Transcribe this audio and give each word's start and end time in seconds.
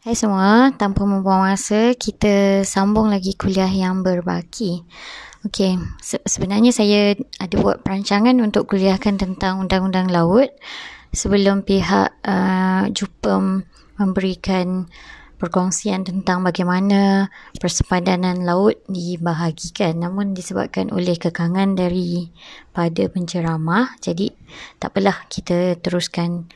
Hai 0.00 0.16
semua, 0.16 0.72
tanpa 0.80 1.04
membuang 1.04 1.44
masa, 1.44 1.92
kita 1.92 2.64
sambung 2.64 3.12
lagi 3.12 3.36
kuliah 3.36 3.68
yang 3.68 4.00
berbaki. 4.00 4.80
Okey, 5.44 5.76
se- 6.00 6.24
sebenarnya 6.24 6.72
saya 6.72 7.12
ada 7.36 7.54
buat 7.60 7.84
perancangan 7.84 8.32
untuk 8.40 8.72
kuliahkan 8.72 9.20
tentang 9.20 9.60
undang-undang 9.60 10.08
laut 10.08 10.56
sebelum 11.12 11.68
pihak 11.68 12.16
uh, 12.24 12.88
JUPEM 12.88 13.68
memberikan 14.00 14.88
perkongsian 15.36 16.08
tentang 16.08 16.48
bagaimana 16.48 17.28
persepadanan 17.60 18.40
laut 18.40 18.80
dibahagikan 18.88 20.00
namun 20.00 20.32
disebabkan 20.32 20.88
oleh 20.96 21.20
kekangan 21.20 21.76
dari 21.76 22.32
pada 22.72 23.04
penceramah 23.12 24.00
jadi 24.00 24.32
tak 24.80 24.96
apalah 24.96 25.28
kita 25.28 25.76
teruskan 25.76 26.48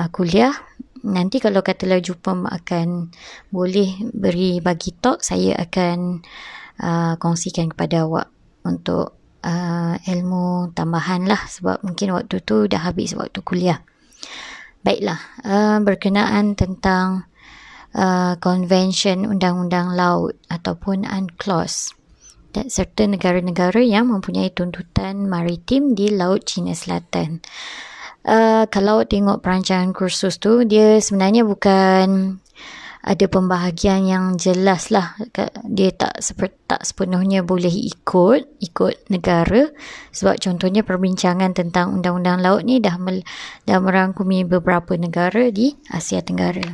uh, 0.00 0.08
kuliah 0.08 0.56
nanti 1.06 1.38
kalau 1.38 1.62
katalah 1.62 2.02
jumpa 2.02 2.34
akan 2.34 3.14
boleh 3.54 4.10
beri 4.10 4.58
bagi 4.58 4.90
talk 4.98 5.22
saya 5.22 5.54
akan 5.56 6.22
uh, 6.82 7.14
kongsikan 7.16 7.70
kepada 7.70 8.04
awak 8.04 8.28
untuk 8.66 9.14
uh, 9.46 9.94
ilmu 10.02 10.74
tambahan 10.74 11.24
lah 11.30 11.40
sebab 11.46 11.86
mungkin 11.86 12.12
waktu 12.12 12.42
tu 12.42 12.66
dah 12.66 12.82
habis 12.82 13.14
waktu 13.14 13.38
kuliah 13.46 13.80
baiklah 14.82 15.18
uh, 15.46 15.78
berkenaan 15.82 16.58
tentang 16.58 17.30
uh, 17.94 18.34
convention 18.42 19.26
undang-undang 19.26 19.94
laut 19.94 20.34
ataupun 20.50 21.06
UNCLOS 21.06 21.96
serta 22.64 23.04
negara-negara 23.04 23.84
yang 23.84 24.08
mempunyai 24.08 24.48
tuntutan 24.48 25.28
maritim 25.28 25.92
di 25.92 26.08
Laut 26.08 26.48
Cina 26.48 26.72
Selatan. 26.72 27.44
Uh, 28.26 28.66
kalau 28.74 29.06
tengok 29.06 29.38
perancangan 29.38 29.94
kursus 29.94 30.42
tu 30.42 30.66
dia 30.66 30.98
sebenarnya 30.98 31.46
bukan 31.46 32.34
ada 33.06 33.30
pembahagian 33.30 34.02
yang 34.02 34.34
jelas 34.34 34.90
lah 34.90 35.14
dia 35.62 35.94
tak 35.94 36.18
seperti 36.18 36.58
tak 36.66 36.82
sepenuhnya 36.82 37.46
boleh 37.46 37.70
ikut 37.70 38.58
ikut 38.58 38.94
negara 39.14 39.70
sebab 40.10 40.42
contohnya 40.42 40.82
perbincangan 40.82 41.54
tentang 41.54 41.94
undang-undang 41.94 42.42
laut 42.42 42.66
ni 42.66 42.82
dah 42.82 42.98
mel, 42.98 43.22
dah 43.62 43.78
merangkumi 43.78 44.42
beberapa 44.42 44.98
negara 44.98 45.54
di 45.54 45.78
Asia 45.86 46.18
Tenggara. 46.18 46.66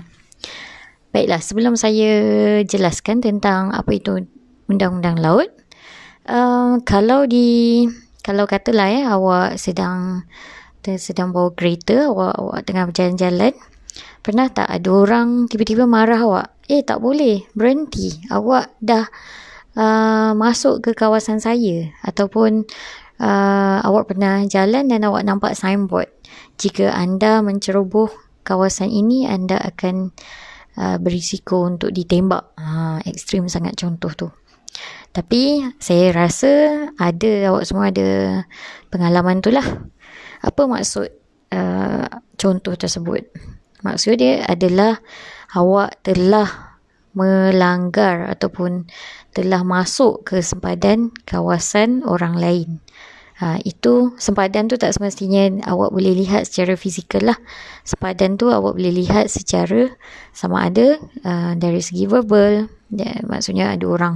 Baiklah, 1.12 1.44
sebelum 1.44 1.76
saya 1.76 2.10
jelaskan 2.64 3.20
tentang 3.20 3.68
apa 3.76 3.92
itu 3.92 4.24
undang-undang 4.72 5.20
laut, 5.20 5.52
uh, 6.24 6.80
kalau 6.88 7.28
di 7.28 7.84
kalau 8.24 8.48
katalah 8.48 8.88
ya 8.88 9.12
awak 9.12 9.60
sedang 9.60 10.24
sedang 10.98 11.30
bawa 11.30 11.54
kereta 11.54 12.10
awak, 12.10 12.34
awak 12.38 12.60
tengah 12.66 12.84
berjalan-jalan. 12.90 13.54
Pernah 14.22 14.46
tak 14.50 14.70
ada 14.70 14.90
orang 14.90 15.50
tiba-tiba 15.50 15.86
marah 15.86 16.22
awak? 16.22 16.48
Eh 16.70 16.82
tak 16.82 17.02
boleh 17.02 17.46
berhenti. 17.54 18.22
Awak 18.30 18.78
dah 18.78 19.06
uh, 19.74 20.32
masuk 20.34 20.82
ke 20.82 20.90
kawasan 20.94 21.38
saya. 21.42 21.90
Ataupun 22.02 22.66
uh, 23.18 23.78
awak 23.82 24.14
pernah 24.14 24.42
jalan 24.46 24.90
dan 24.90 25.02
awak 25.06 25.26
nampak 25.26 25.58
signboard. 25.58 26.10
Jika 26.58 26.94
anda 26.94 27.42
menceroboh 27.42 28.10
kawasan 28.42 28.90
ini 28.90 29.26
anda 29.26 29.58
akan 29.58 30.14
uh, 30.78 30.96
berisiko 31.02 31.66
untuk 31.66 31.90
ditembak. 31.90 32.54
Uh, 32.58 32.98
ekstrim 33.06 33.50
sangat 33.50 33.74
contoh 33.78 34.10
tu 34.14 34.28
tapi 35.12 35.60
saya 35.76 36.10
rasa 36.12 36.50
ada 36.96 37.52
awak 37.52 37.64
semua 37.68 37.92
ada 37.92 38.42
pengalaman 38.88 39.44
tu 39.44 39.52
lah 39.52 39.64
apa 40.42 40.62
maksud 40.66 41.06
uh, 41.54 42.06
contoh 42.34 42.74
tersebut? 42.74 43.22
Maksud 43.86 44.18
dia 44.18 44.42
adalah 44.46 44.98
awak 45.54 46.02
telah 46.02 46.82
melanggar 47.14 48.26
ataupun 48.26 48.90
telah 49.30 49.62
masuk 49.62 50.26
ke 50.26 50.42
sempadan 50.42 51.14
kawasan 51.28 52.02
orang 52.02 52.34
lain. 52.38 52.70
Ha, 53.42 53.58
itu 53.66 54.14
sempadan 54.22 54.70
tu 54.70 54.78
tak 54.78 54.94
semestinya 54.94 55.66
awak 55.66 55.90
boleh 55.90 56.14
lihat 56.14 56.46
secara 56.46 56.78
fizikal 56.78 57.34
lah. 57.34 57.38
Sempadan 57.82 58.38
tu 58.38 58.54
awak 58.54 58.78
boleh 58.78 59.02
lihat 59.02 59.26
secara 59.34 59.90
sama 60.30 60.70
ada 60.70 61.02
uh, 61.26 61.52
dari 61.58 61.82
segi 61.82 62.06
verbal. 62.06 62.70
Ya, 62.92 63.18
maksudnya 63.26 63.74
ada 63.74 63.86
orang 63.88 64.14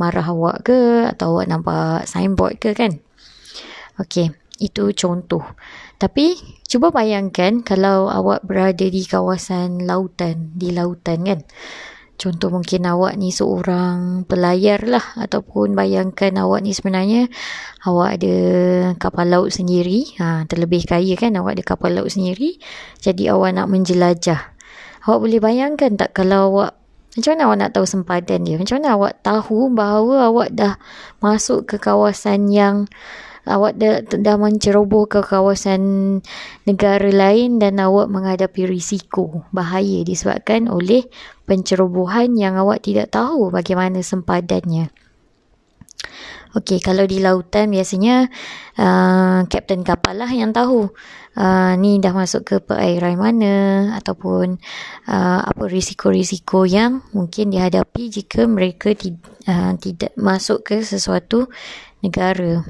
marah 0.00 0.26
awak 0.28 0.66
ke 0.68 1.08
atau 1.08 1.36
awak 1.36 1.50
nampak 1.50 2.08
signboard 2.08 2.56
ke 2.60 2.72
kan. 2.72 3.00
Okay 4.00 4.32
itu 4.62 4.94
contoh. 4.94 5.42
Tapi 5.98 6.38
cuba 6.70 6.94
bayangkan 6.94 7.66
kalau 7.66 8.06
awak 8.06 8.46
berada 8.46 8.86
di 8.86 9.02
kawasan 9.02 9.82
lautan, 9.82 10.54
di 10.54 10.70
lautan 10.70 11.26
kan. 11.26 11.40
Contoh 12.14 12.54
mungkin 12.54 12.86
awak 12.86 13.18
ni 13.18 13.34
seorang 13.34 14.22
pelayar 14.30 14.86
lah 14.86 15.02
ataupun 15.18 15.74
bayangkan 15.74 16.30
awak 16.38 16.62
ni 16.62 16.70
sebenarnya 16.70 17.26
awak 17.82 18.22
ada 18.22 18.36
kapal 18.94 19.26
laut 19.26 19.50
sendiri. 19.50 20.06
Ha, 20.22 20.46
terlebih 20.46 20.86
kaya 20.86 21.18
kan 21.18 21.34
awak 21.34 21.58
ada 21.58 21.64
kapal 21.66 21.90
laut 21.98 22.14
sendiri. 22.14 22.62
Jadi 23.02 23.26
awak 23.26 23.58
nak 23.58 23.66
menjelajah. 23.74 24.54
Awak 25.02 25.18
boleh 25.18 25.42
bayangkan 25.42 25.98
tak 25.98 26.14
kalau 26.14 26.54
awak 26.54 26.78
macam 27.12 27.30
mana 27.36 27.42
awak 27.44 27.58
nak 27.60 27.72
tahu 27.76 27.86
sempadan 27.88 28.40
dia? 28.48 28.56
Macam 28.56 28.80
mana 28.80 28.88
awak 28.96 29.14
tahu 29.20 29.68
bahawa 29.68 30.32
awak 30.32 30.48
dah 30.56 30.74
masuk 31.20 31.68
ke 31.68 31.76
kawasan 31.76 32.48
yang 32.48 32.88
awak 33.44 33.74
dah, 33.76 34.00
dah 34.06 34.36
menceroboh 34.38 35.10
ke 35.10 35.20
kawasan 35.20 35.82
negara 36.64 37.10
lain 37.10 37.58
dan 37.58 37.82
awak 37.82 38.08
menghadapi 38.08 38.64
risiko 38.64 39.44
bahaya 39.50 40.06
disebabkan 40.06 40.70
oleh 40.70 41.04
pencerobohan 41.44 42.38
yang 42.38 42.54
awak 42.54 42.86
tidak 42.86 43.10
tahu 43.10 43.50
bagaimana 43.50 44.00
sempadannya. 44.00 44.88
Okey, 46.52 46.84
kalau 46.84 47.08
di 47.08 47.16
lautan 47.16 47.72
biasanya 47.72 48.28
uh, 48.76 49.40
kapten 49.48 49.80
kapal 49.80 50.20
lah 50.20 50.28
yang 50.28 50.52
tahu 50.52 50.92
uh, 51.40 51.72
ni 51.80 51.96
dah 51.96 52.12
masuk 52.12 52.44
ke 52.44 52.56
perairan 52.60 53.16
mana 53.16 53.56
ataupun 53.96 54.60
uh, 55.08 55.40
apa 55.48 55.64
risiko-risiko 55.64 56.68
yang 56.68 57.00
mungkin 57.16 57.48
dihadapi 57.48 58.12
jika 58.12 58.44
mereka 58.44 58.92
ti- 58.92 59.16
uh, 59.48 59.72
tidak 59.80 60.12
masuk 60.20 60.60
ke 60.60 60.84
sesuatu 60.84 61.48
negara. 62.04 62.60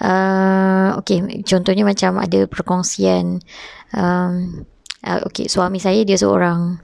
Uh, 0.00 0.96
okay, 0.96 1.20
contohnya 1.44 1.84
macam 1.84 2.16
ada 2.16 2.48
perkongsian. 2.48 3.44
Um, 3.92 4.64
uh, 5.06 5.20
okay, 5.26 5.46
suami 5.50 5.78
saya 5.78 6.02
dia 6.06 6.18
seorang 6.18 6.78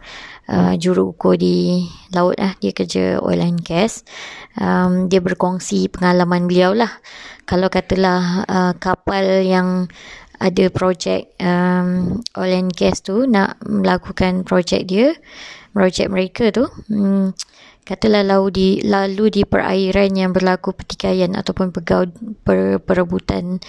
uh, 0.51 0.75
juru 0.75 1.15
ukur 1.15 1.39
di 1.39 1.87
laut 2.12 2.37
lah. 2.39 2.56
Dia 2.59 2.73
kerja 2.75 3.23
oil 3.23 3.43
and 3.43 3.62
gas. 3.62 4.03
Um, 4.59 5.06
dia 5.06 5.23
berkongsi 5.23 5.91
pengalaman 5.93 6.51
beliau 6.51 6.75
lah. 6.75 6.91
Kalau 7.49 7.71
katalah 7.71 8.45
uh, 8.45 8.73
kapal 8.77 9.45
yang 9.47 9.89
ada 10.39 10.71
projek 10.71 11.34
um, 11.43 12.21
oil 12.39 12.53
and 12.55 12.71
gas 12.75 13.03
tu 13.03 13.27
nak 13.27 13.59
melakukan 13.67 14.47
projek 14.47 14.87
dia, 14.87 15.15
projek 15.75 16.11
mereka 16.15 16.55
tu, 16.55 16.71
um, 16.95 17.35
katalah 17.89 18.21
lalu 18.21 18.47
di 18.53 18.69
lalu 18.85 19.33
di 19.33 19.43
perairan 19.49 20.12
yang 20.12 20.31
berlaku 20.37 20.77
pertikaian 20.77 21.33
ataupun 21.33 21.73
pegaud 21.73 22.12
per, 22.45 22.85
perebutan 22.85 23.65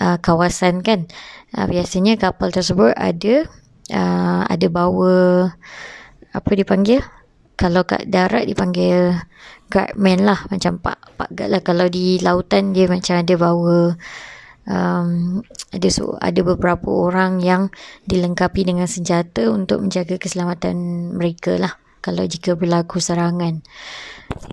uh, 0.00 0.16
kawasan 0.24 0.80
kan 0.80 1.04
uh, 1.52 1.68
biasanya 1.68 2.16
kapal 2.16 2.48
tersebut 2.48 2.96
ada 2.96 3.44
uh, 3.92 4.42
ada 4.48 4.66
bawa 4.70 5.48
apa 6.32 6.50
dipanggil? 6.54 7.00
Kalau 7.58 7.82
kat 7.82 8.06
darat 8.06 8.46
dipanggil 8.46 9.18
guardman 9.66 10.22
lah 10.22 10.46
macam 10.46 10.78
pak 10.78 11.18
pak 11.18 11.30
guard 11.34 11.50
lah. 11.50 11.62
Kalau 11.64 11.86
di 11.90 12.22
lautan 12.22 12.70
dia 12.70 12.86
macam 12.86 13.18
ada 13.18 13.34
bawa 13.34 13.98
um, 14.68 15.42
ada 15.74 15.88
so, 15.90 16.14
ada 16.20 16.40
beberapa 16.44 16.86
orang 16.86 17.42
yang 17.42 17.72
dilengkapi 18.06 18.62
dengan 18.62 18.86
senjata 18.86 19.48
untuk 19.50 19.82
menjaga 19.82 20.20
keselamatan 20.20 21.10
mereka 21.16 21.58
lah 21.58 21.74
kalau 22.00 22.24
jika 22.24 22.54
berlaku 22.54 22.98
serangan. 23.02 23.62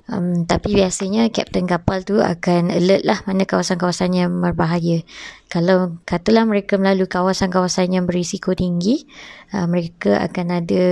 Um, 0.08 0.48
tapi 0.48 0.72
biasanya 0.72 1.28
kapten 1.36 1.68
kapal 1.68 2.08
tu 2.08 2.24
akan 2.24 2.72
alert 2.72 3.04
lah 3.04 3.20
mana 3.28 3.44
kawasan-kawasan 3.44 4.16
yang 4.16 4.32
berbahaya. 4.40 5.04
Kalau 5.52 6.00
katalah 6.08 6.48
mereka 6.48 6.80
melalui 6.80 7.12
kawasan-kawasan 7.12 7.92
yang 7.92 8.08
berisiko 8.08 8.56
tinggi, 8.56 9.04
uh, 9.52 9.68
mereka 9.68 10.24
akan 10.24 10.48
ada 10.64 10.84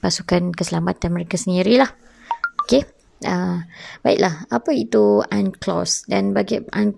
pasukan 0.00 0.50
keselamatan 0.56 1.12
mereka 1.12 1.36
sendirilah. 1.36 1.92
Okay. 2.66 2.88
Uh, 3.22 3.62
baiklah, 4.02 4.50
apa 4.50 4.74
itu 4.74 5.22
UNCLOS 5.30 6.10
dan 6.10 6.34
bagi 6.34 6.58
un, 6.58 6.90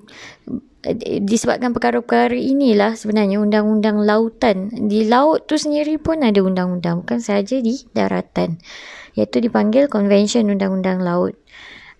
disebabkan 1.24 1.72
perkara-perkara 1.72 2.36
inilah 2.36 2.92
sebenarnya 2.92 3.40
undang-undang 3.40 4.04
lautan 4.04 4.68
di 4.88 5.08
laut 5.08 5.48
tu 5.48 5.56
sendiri 5.56 5.96
pun 5.96 6.20
ada 6.20 6.44
undang-undang 6.44 7.00
bukan 7.00 7.20
sahaja 7.24 7.56
di 7.64 7.80
daratan 7.96 8.60
iaitu 9.14 9.38
dipanggil 9.40 9.86
Convention 9.86 10.50
Undang-Undang 10.50 10.98
Laut. 11.00 11.34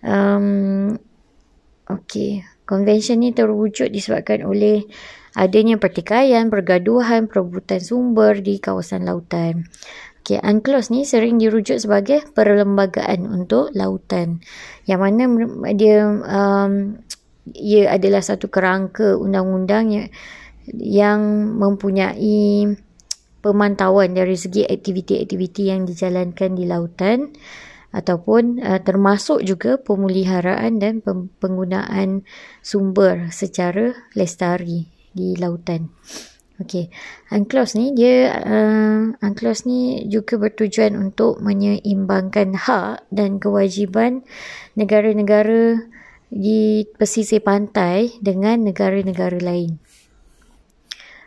Um, 0.05 0.99
okay, 1.87 2.43
convention 2.67 3.23
ni 3.23 3.31
terwujud 3.31 3.89
disebabkan 3.89 4.43
oleh 4.45 4.85
adanya 5.33 5.79
pertikaian, 5.79 6.51
pergaduhan, 6.51 7.25
perebutan 7.25 7.81
sumber 7.81 8.39
di 8.39 8.59
kawasan 8.59 9.07
lautan. 9.07 9.67
Okay, 10.25 10.41
UNCLOS 10.41 10.89
ni 10.89 11.05
sering 11.05 11.37
dirujuk 11.37 11.77
sebagai 11.77 12.25
perlembagaan 12.33 13.29
untuk 13.29 13.69
lautan. 13.77 14.41
Yang 14.89 14.99
mana 15.05 15.23
dia 15.77 16.01
um, 16.09 16.97
ia 17.53 17.93
adalah 17.93 18.25
satu 18.25 18.49
kerangka 18.49 19.13
undang-undang 19.19 19.85
yang, 19.93 20.07
yang 20.73 21.21
mempunyai 21.59 22.73
pemantauan 23.45 24.17
dari 24.17 24.33
segi 24.33 24.65
aktiviti-aktiviti 24.65 25.69
yang 25.69 25.85
dijalankan 25.85 26.57
di 26.57 26.65
lautan 26.65 27.29
ataupun 27.93 28.59
uh, 28.59 28.81
termasuk 28.81 29.45
juga 29.45 29.77
pemuliharaan 29.77 30.81
dan 30.81 31.05
penggunaan 31.39 32.25
sumber 32.65 33.29
secara 33.29 33.93
lestari 34.17 34.89
di 35.15 35.37
lautan. 35.37 35.93
Okey, 36.55 36.87
UNCLOS 37.35 37.75
ni 37.75 37.91
dia 37.91 38.31
uh, 38.31 39.11
UNCLOS 39.19 39.67
ni 39.67 40.07
juga 40.07 40.39
bertujuan 40.39 40.95
untuk 40.95 41.43
menyeimbangkan 41.43 42.55
hak 42.55 43.11
dan 43.11 43.43
kewajiban 43.43 44.23
negara-negara 44.79 45.83
di 46.35 46.83
pesisir 46.99 47.39
pantai 47.39 48.11
dengan 48.19 48.67
negara-negara 48.67 49.39
lain. 49.39 49.79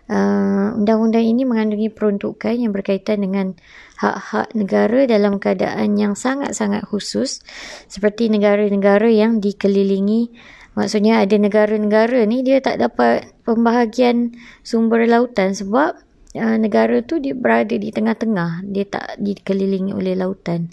Uh, 0.08 0.72
undang-undang 0.76 1.24
ini 1.24 1.44
mengandungi 1.44 1.92
peruntukan 1.92 2.56
yang 2.56 2.72
berkaitan 2.72 3.24
dengan 3.24 3.56
hak-hak 4.00 4.56
negara 4.56 5.04
dalam 5.04 5.36
keadaan 5.36 6.00
yang 6.00 6.16
sangat-sangat 6.16 6.84
khusus 6.88 7.44
seperti 7.92 8.32
negara-negara 8.32 9.08
yang 9.12 9.40
dikelilingi 9.40 10.32
Maksudnya 10.78 11.26
ada 11.26 11.34
negara-negara 11.34 12.22
ni 12.30 12.46
dia 12.46 12.62
tak 12.62 12.78
dapat 12.78 13.34
pembahagian 13.42 14.38
sumber 14.62 15.10
lautan 15.10 15.50
sebab 15.50 15.98
uh, 16.38 16.56
negara 16.60 17.02
tu 17.02 17.18
dia 17.18 17.34
berada 17.34 17.74
di 17.74 17.90
tengah-tengah. 17.90 18.62
Dia 18.62 18.86
tak 18.86 19.18
dikelilingi 19.18 19.90
oleh 19.90 20.14
lautan. 20.14 20.70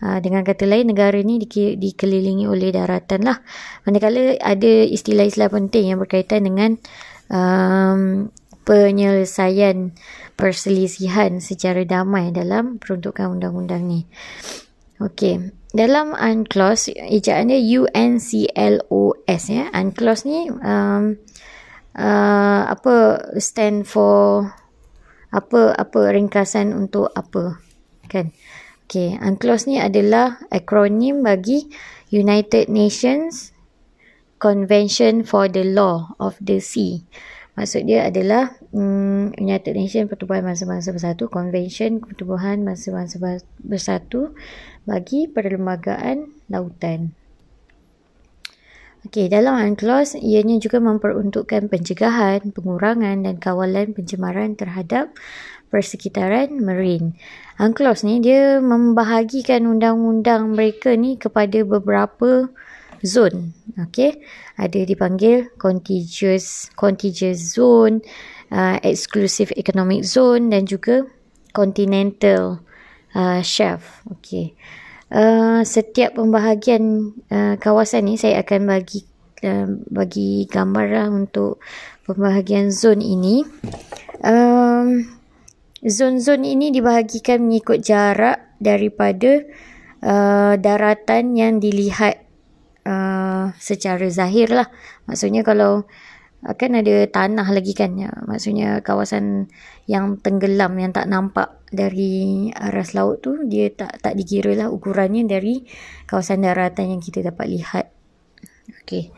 Dengan 0.00 0.40
kata 0.40 0.64
lain 0.64 0.92
negara 0.92 1.20
ni 1.20 1.36
di, 1.40 1.76
dikelilingi 1.76 2.48
oleh 2.48 2.72
daratan 2.72 3.28
lah. 3.28 3.38
Manakala 3.84 4.40
ada 4.40 4.72
istilah-istilah 4.88 5.52
penting 5.52 5.92
yang 5.92 6.00
berkaitan 6.00 6.48
dengan 6.48 6.80
um, 7.28 8.32
penyelesaian 8.64 9.92
perselisihan 10.40 11.40
secara 11.44 11.84
damai 11.84 12.32
dalam 12.32 12.80
peruntukan 12.80 13.36
undang-undang 13.36 13.84
ni. 13.84 14.08
Okey. 15.00 15.52
Dalam 15.70 16.18
UNCLOS, 16.18 16.90
ejaannya 16.96 17.60
U-N-C-L-O-S 17.62 19.42
ya. 19.48 19.70
UNCLOS 19.70 20.20
ni 20.26 20.50
um, 20.50 21.14
uh, 21.94 22.62
apa 22.66 23.20
stand 23.38 23.86
for 23.86 24.50
apa 25.30 25.74
apa 25.78 26.00
ringkasan 26.10 26.74
untuk 26.74 27.14
apa 27.14 27.62
kan 28.10 28.34
okey 28.90 29.22
UNCLOS 29.22 29.70
ni 29.70 29.78
adalah 29.78 30.42
akronim 30.50 31.22
bagi 31.22 31.70
United 32.10 32.66
Nations 32.66 33.54
Convention 34.42 35.22
for 35.22 35.46
the 35.46 35.62
Law 35.62 36.18
of 36.18 36.34
the 36.42 36.58
Sea 36.58 37.06
maksud 37.54 37.86
dia 37.86 38.10
adalah 38.10 38.50
um, 38.74 39.30
United 39.38 39.78
Nations 39.78 40.10
Pertubuhan 40.10 40.42
Bangsa-Bangsa 40.42 40.90
Bersatu 40.90 41.30
Convention 41.30 42.02
Pertubuhan 42.02 42.66
Bangsa-Bangsa 42.66 43.46
Bersatu 43.62 44.34
bagi 44.82 45.30
perlembagaan 45.30 46.50
lautan. 46.50 47.14
Okey, 49.00 49.32
dalam 49.32 49.56
UNCLOS, 49.56 50.20
ianya 50.20 50.60
juga 50.60 50.76
memperuntukkan 50.76 51.72
pencegahan, 51.72 52.52
pengurangan 52.52 53.24
dan 53.24 53.40
kawalan 53.40 53.96
pencemaran 53.96 54.60
terhadap 54.60 55.16
persekitaran 55.70 56.58
marine. 56.58 57.14
UNCLOS 57.62 58.02
ni 58.04 58.18
dia 58.18 58.58
membahagikan 58.58 59.64
undang-undang 59.70 60.52
mereka 60.52 60.92
ni 60.98 61.14
kepada 61.16 61.62
beberapa 61.62 62.50
zon. 63.06 63.54
Okey, 63.78 64.20
ada 64.58 64.80
dipanggil 64.84 65.48
contiguous 65.56 66.68
contiguous 66.76 67.56
zone, 67.56 68.04
uh, 68.52 68.76
exclusive 68.84 69.54
economic 69.56 70.04
zone 70.04 70.52
dan 70.52 70.66
juga 70.66 71.06
continental 71.54 72.60
uh, 73.14 73.40
chef. 73.40 74.02
Okey. 74.10 74.58
Uh, 75.10 75.66
setiap 75.66 76.14
pembahagian 76.14 77.14
uh, 77.34 77.58
kawasan 77.58 78.06
ni 78.06 78.14
saya 78.14 78.46
akan 78.46 78.70
bagi 78.70 79.02
uh, 79.42 79.66
bagi 79.90 80.46
gambar 80.46 80.86
lah 80.86 81.08
untuk 81.10 81.58
pembahagian 82.06 82.70
zon 82.70 83.02
ini. 83.02 83.42
Um, 84.22 85.19
zon-zon 85.84 86.44
ini 86.44 86.72
dibahagikan 86.72 87.44
mengikut 87.44 87.80
jarak 87.80 88.52
daripada 88.60 89.44
uh, 90.04 90.54
daratan 90.60 91.36
yang 91.36 91.60
dilihat 91.60 92.24
uh, 92.84 93.52
secara 93.56 94.06
zahir 94.12 94.52
lah. 94.52 94.68
Maksudnya 95.08 95.40
kalau 95.40 95.88
akan 96.40 96.80
ada 96.80 97.04
tanah 97.04 97.52
lagi 97.52 97.76
kan 97.76 97.92
ya. 98.00 98.08
maksudnya 98.24 98.80
kawasan 98.80 99.52
yang 99.84 100.16
tenggelam 100.24 100.72
yang 100.80 100.88
tak 100.88 101.04
nampak 101.04 101.60
dari 101.68 102.48
aras 102.56 102.96
laut 102.96 103.20
tu 103.20 103.44
dia 103.44 103.68
tak 103.68 104.00
tak 104.00 104.16
dikira 104.16 104.56
lah 104.56 104.72
ukurannya 104.72 105.28
dari 105.28 105.68
kawasan 106.08 106.40
daratan 106.40 106.96
yang 106.96 107.00
kita 107.04 107.20
dapat 107.20 107.44
lihat 107.44 107.86
okey 108.84 109.12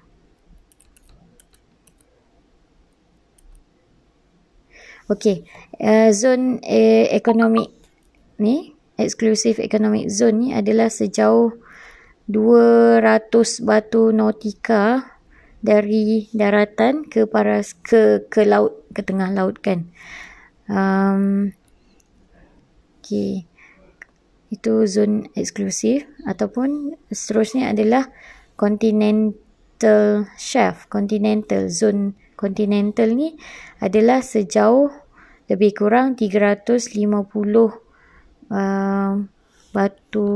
Okey, 5.10 5.42
uh, 5.82 6.14
zon 6.14 6.62
uh, 6.62 7.04
ekonomik 7.10 7.74
ni 8.38 8.78
Exclusive 9.00 9.64
Economic 9.64 10.12
Zone 10.12 10.36
ni 10.36 10.48
adalah 10.52 10.92
sejauh 10.92 11.56
200 12.28 13.00
batu 13.64 14.12
nautika 14.12 15.16
dari 15.64 16.28
daratan 16.36 17.08
ke 17.08 17.24
paras 17.24 17.72
ke 17.80 18.28
ke 18.28 18.44
laut 18.44 18.84
ke 18.92 19.00
tengah 19.00 19.32
laut 19.32 19.56
kan. 19.64 19.88
Um, 20.68 21.56
okay. 23.10 23.32
Itu 24.50 24.86
zon 24.86 25.30
eksklusif 25.34 26.06
ataupun 26.26 26.98
seterusnya 27.10 27.70
adalah 27.70 28.10
continental 28.58 30.26
shelf. 30.34 30.86
Continental 30.90 31.70
zone 31.70 32.18
continental 32.34 33.12
ni 33.14 33.36
adalah 33.78 34.24
sejauh 34.24 34.88
lebih 35.46 35.76
kurang 35.76 36.16
350 36.16 36.96
uh, 38.50 39.12
batu 39.70 40.30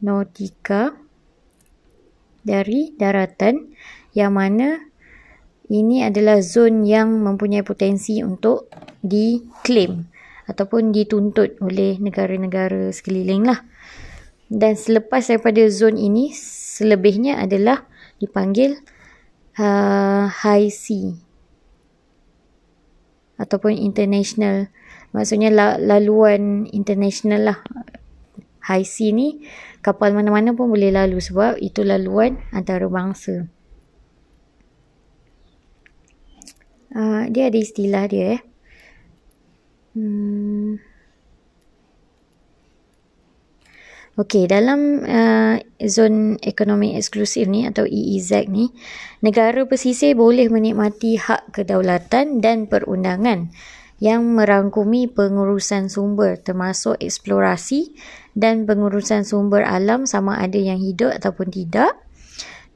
nautika 0.00 0.96
dari 2.40 2.96
daratan 2.96 3.74
yang 4.16 4.32
mana 4.32 4.88
ini 5.68 6.00
adalah 6.00 6.40
zon 6.40 6.88
yang 6.88 7.20
mempunyai 7.20 7.60
potensi 7.60 8.24
untuk 8.24 8.72
diklaim 9.04 10.17
ataupun 10.48 10.96
dituntut 10.96 11.60
oleh 11.60 12.00
negara-negara 12.00 12.88
sekeliling 12.88 13.44
lah. 13.44 13.68
Dan 14.48 14.80
selepas 14.80 15.28
daripada 15.28 15.60
zon 15.68 16.00
ini, 16.00 16.32
selebihnya 16.32 17.36
adalah 17.36 17.84
dipanggil 18.16 18.80
uh, 19.60 20.24
high 20.24 20.72
sea. 20.72 21.12
Ataupun 23.36 23.76
international. 23.76 24.72
Maksudnya 25.12 25.52
laluan 25.78 26.64
international 26.72 27.52
lah. 27.52 27.58
High 28.64 28.88
sea 28.88 29.12
ni 29.12 29.44
kapal 29.84 30.16
mana-mana 30.16 30.56
pun 30.56 30.68
boleh 30.72 30.92
lalu 30.92 31.20
sebab 31.20 31.60
itu 31.60 31.84
laluan 31.84 32.40
antarabangsa. 32.52 33.48
Uh, 36.88 37.28
dia 37.28 37.52
ada 37.52 37.58
istilah 37.60 38.08
dia 38.08 38.40
eh 38.40 38.42
hmm. 39.98 40.72
Okey, 44.18 44.50
dalam 44.50 45.06
uh, 45.06 45.62
zon 45.86 46.42
ekonomi 46.42 46.98
eksklusif 46.98 47.46
ni 47.46 47.70
atau 47.70 47.86
EEZ 47.86 48.50
ni, 48.50 48.66
negara 49.22 49.62
pesisir 49.62 50.18
boleh 50.18 50.50
menikmati 50.50 51.14
hak 51.14 51.54
kedaulatan 51.54 52.42
dan 52.42 52.66
perundangan 52.66 53.54
yang 54.02 54.26
merangkumi 54.34 55.06
pengurusan 55.10 55.86
sumber 55.86 56.34
termasuk 56.38 56.98
eksplorasi 56.98 57.94
dan 58.34 58.66
pengurusan 58.66 59.22
sumber 59.22 59.62
alam 59.62 60.02
sama 60.02 60.38
ada 60.38 60.58
yang 60.58 60.82
hidup 60.82 61.14
ataupun 61.14 61.54
tidak 61.54 61.98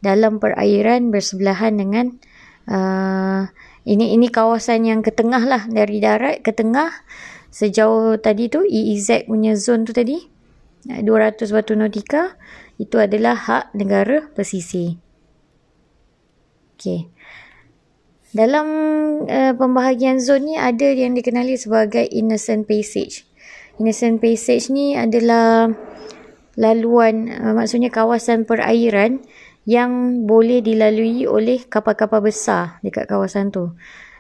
dalam 0.02 0.38
perairan 0.38 1.14
bersebelahan 1.14 1.78
dengan 1.78 2.06
uh, 2.66 3.50
ini 3.82 4.14
ini 4.14 4.30
kawasan 4.30 4.86
yang 4.86 5.00
ke 5.02 5.10
tengah 5.10 5.42
lah 5.42 5.62
dari 5.66 5.98
darat 5.98 6.42
ke 6.46 6.54
tengah 6.54 6.90
sejauh 7.50 8.16
tadi 8.22 8.46
tu 8.46 8.62
EEZ 8.62 9.26
punya 9.26 9.58
zon 9.58 9.82
tu 9.84 9.92
tadi 9.92 10.18
200 10.86 11.38
batu 11.54 11.78
nautika 11.78 12.34
itu 12.78 12.98
adalah 12.98 13.38
hak 13.38 13.64
negara 13.78 14.26
pesisir. 14.34 14.98
Okey. 16.74 17.06
Dalam 18.34 18.66
uh, 19.28 19.52
pembahagian 19.54 20.18
zon 20.18 20.50
ni 20.50 20.58
ada 20.58 20.90
yang 20.90 21.14
dikenali 21.14 21.54
sebagai 21.54 22.02
innocent 22.10 22.66
passage. 22.66 23.28
Innocent 23.78 24.18
passage 24.18 24.72
ni 24.72 24.98
adalah 24.98 25.70
laluan 26.58 27.30
uh, 27.30 27.54
maksudnya 27.54 27.92
kawasan 27.92 28.42
perairan 28.48 29.22
yang 29.68 30.24
boleh 30.26 30.58
dilalui 30.58 31.26
oleh 31.26 31.62
kapal-kapal 31.66 32.22
besar 32.24 32.82
dekat 32.82 33.06
kawasan 33.06 33.54
tu. 33.54 33.74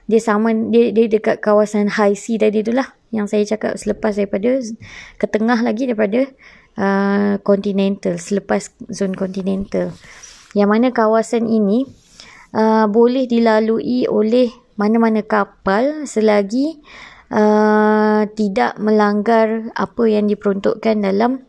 Dia 0.06 0.18
sama 0.18 0.50
dia, 0.70 0.90
dia 0.90 1.06
dekat 1.06 1.38
kawasan 1.38 1.86
high 1.86 2.18
sea 2.18 2.38
tadi 2.38 2.62
tu 2.62 2.74
lah 2.74 2.90
yang 3.14 3.30
saya 3.30 3.46
cakap 3.46 3.78
selepas 3.78 4.18
daripada 4.18 4.58
ke 5.18 5.26
tengah 5.30 5.62
lagi 5.62 5.86
daripada 5.86 6.26
uh, 6.80 7.38
continental 7.44 8.18
selepas 8.18 8.72
zon 8.88 9.14
continental 9.14 9.94
yang 10.56 10.72
mana 10.72 10.90
kawasan 10.90 11.48
ini 11.48 11.86
uh, 12.56 12.88
boleh 12.88 13.28
dilalui 13.28 14.08
oleh 14.08 14.52
mana-mana 14.76 15.20
kapal 15.24 16.08
selagi 16.08 16.80
uh, 17.32 18.24
tidak 18.32 18.76
melanggar 18.80 19.72
apa 19.76 20.02
yang 20.08 20.28
diperuntukkan 20.28 20.96
dalam 21.00 21.44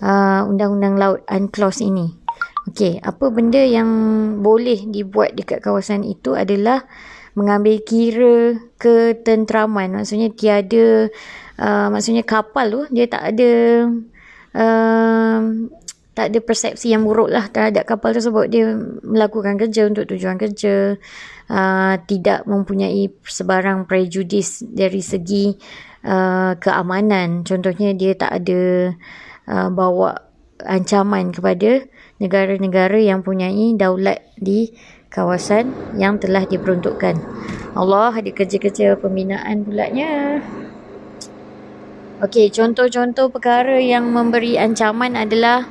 uh, 0.00 0.42
undang-undang 0.48 0.96
laut 0.96 1.20
UNCLOS 1.28 1.84
ini. 1.84 2.17
Okey, 2.68 3.00
apa 3.00 3.32
benda 3.32 3.64
yang 3.64 3.88
boleh 4.44 4.84
dibuat 4.84 5.32
dekat 5.32 5.64
kawasan 5.64 6.04
itu 6.04 6.36
adalah 6.36 6.84
mengambil 7.32 7.80
kira 7.80 8.60
ketenteraman 8.76 9.94
maksudnya 9.94 10.28
tiada 10.34 11.06
uh, 11.56 11.86
maksudnya 11.88 12.26
kapal 12.26 12.66
tu 12.66 12.82
dia 12.90 13.06
tak 13.06 13.22
ada 13.30 13.52
uh, 14.58 15.40
tak 16.18 16.34
ada 16.34 16.38
persepsi 16.42 16.90
yang 16.90 17.06
buruk 17.06 17.30
lah 17.30 17.46
terhadap 17.46 17.86
kapal 17.86 18.10
tersebut. 18.10 18.50
Dia 18.50 18.74
melakukan 19.06 19.54
kerja 19.54 19.86
untuk 19.86 20.10
tujuan 20.10 20.34
kerja 20.34 20.98
uh, 21.46 21.94
tidak 22.10 22.42
mempunyai 22.42 23.06
sebarang 23.22 23.86
prejudis 23.86 24.66
dari 24.66 24.98
segi 24.98 25.54
uh, 26.02 26.58
keamanan. 26.58 27.46
Contohnya 27.46 27.94
dia 27.94 28.18
tak 28.18 28.34
ada 28.34 28.90
uh, 29.46 29.70
bawa 29.70 30.27
ancaman 30.64 31.30
kepada 31.30 31.86
negara-negara 32.18 32.98
yang 32.98 33.22
punyai 33.22 33.78
daulat 33.78 34.22
di 34.34 34.74
kawasan 35.08 35.72
yang 35.96 36.18
telah 36.18 36.44
diperuntukkan. 36.44 37.16
Allah 37.78 38.12
ada 38.12 38.30
kerja-kerja 38.30 38.98
pembinaan 38.98 39.64
pulaknya. 39.64 40.42
Okey, 42.18 42.50
contoh-contoh 42.50 43.30
perkara 43.30 43.78
yang 43.78 44.10
memberi 44.10 44.58
ancaman 44.58 45.14
adalah 45.14 45.70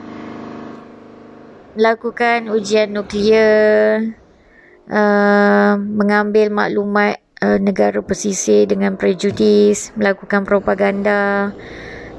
melakukan 1.76 2.48
ujian 2.48 2.96
nuklear, 2.96 4.16
uh, 4.88 5.76
mengambil 5.76 6.48
maklumat 6.48 7.20
uh, 7.44 7.60
negara 7.60 8.00
pesisir 8.00 8.64
dengan 8.64 8.96
prejudis, 8.96 9.92
melakukan 10.00 10.48
propaganda 10.48 11.52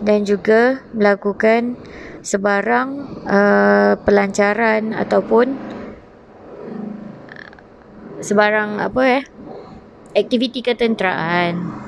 dan 0.04 0.22
juga 0.22 0.84
melakukan 0.94 1.74
sebarang 2.28 2.88
uh, 3.24 3.92
pelancaran 4.04 4.92
ataupun 4.92 5.56
sebarang 8.20 8.84
apa 8.84 9.00
eh 9.08 9.24
aktiviti 10.12 10.60
ketenteraan 10.60 11.87